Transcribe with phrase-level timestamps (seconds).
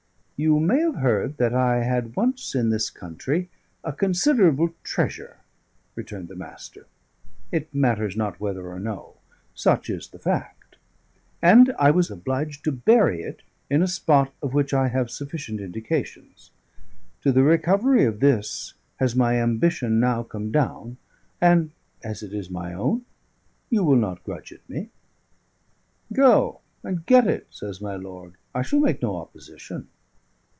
[0.43, 3.51] "You may have heard that I had once in this country
[3.83, 5.37] a considerable treasure,"
[5.93, 6.87] returned the Master;
[7.51, 9.17] "it matters not whether or no
[9.53, 10.77] such is the fact;
[11.43, 15.59] and I was obliged to bury it in a spot of which I have sufficient
[15.61, 16.49] indications.
[17.21, 20.97] To the recovery of this has my ambition now come down;
[21.39, 21.69] and,
[22.03, 23.05] as it is my own,
[23.69, 24.89] you will not grudge it me."
[26.11, 28.33] "Go and get it," says my lord.
[28.55, 29.87] "I shall make no opposition."